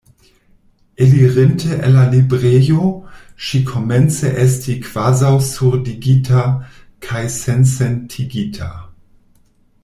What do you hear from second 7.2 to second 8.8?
sensentigita.